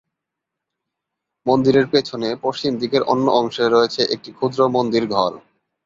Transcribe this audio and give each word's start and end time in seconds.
মন্দিরের 1.45 1.87
পেছনে, 1.87 2.29
পশ্চিম 2.41 2.73
দিকের 2.77 3.03
অন্য 3.03 3.25
অংশে 3.31 3.65
রয়েছে 3.69 4.01
একটি 4.05 4.29
ক্ষুদ্র 4.31 4.59
মন্দির 4.67 5.03
ঘর। 5.07 5.31